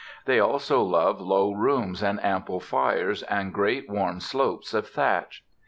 They 0.25 0.39
also 0.39 0.81
love 0.81 1.21
low 1.21 1.51
rooms 1.51 2.01
and 2.01 2.19
ample 2.25 2.59
fires 2.59 3.21
and 3.21 3.53
great 3.53 3.87
warm 3.87 4.19
slopes 4.19 4.73
of 4.73 4.87
thatch. 4.89 5.43